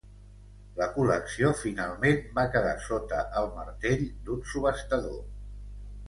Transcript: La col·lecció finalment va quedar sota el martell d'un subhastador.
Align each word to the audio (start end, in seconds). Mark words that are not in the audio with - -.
La 0.77 0.85
col·lecció 0.93 1.49
finalment 1.57 2.23
va 2.39 2.45
quedar 2.55 2.71
sota 2.85 3.19
el 3.41 3.51
martell 3.57 4.01
d'un 4.31 4.41
subhastador. 4.55 5.21